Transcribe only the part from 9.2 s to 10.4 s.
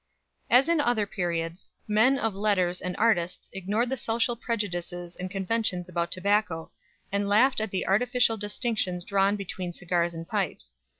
between cigars and